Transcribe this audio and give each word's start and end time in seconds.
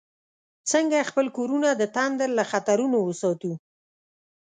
څنګه 0.71 1.07
خپل 1.09 1.25
کورونه 1.37 1.69
د 1.75 1.83
تندر 1.95 2.29
له 2.37 2.43
خطرونو 2.51 2.97
وساتو؟ 3.03 3.51